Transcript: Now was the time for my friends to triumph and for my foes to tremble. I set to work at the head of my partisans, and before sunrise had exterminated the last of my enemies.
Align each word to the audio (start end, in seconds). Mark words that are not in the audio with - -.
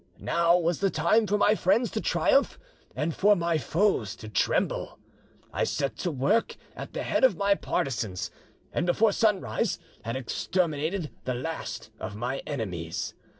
Now 0.17 0.57
was 0.57 0.79
the 0.79 0.89
time 0.89 1.27
for 1.27 1.37
my 1.37 1.53
friends 1.53 1.91
to 1.91 2.01
triumph 2.01 2.57
and 2.95 3.13
for 3.15 3.35
my 3.35 3.59
foes 3.59 4.15
to 4.15 4.27
tremble. 4.29 4.97
I 5.53 5.63
set 5.63 5.95
to 5.97 6.09
work 6.09 6.55
at 6.75 6.93
the 6.93 7.03
head 7.03 7.23
of 7.23 7.37
my 7.37 7.53
partisans, 7.53 8.31
and 8.73 8.87
before 8.87 9.11
sunrise 9.11 9.77
had 10.03 10.15
exterminated 10.15 11.11
the 11.25 11.35
last 11.35 11.91
of 11.99 12.15
my 12.15 12.39
enemies. 12.47 13.13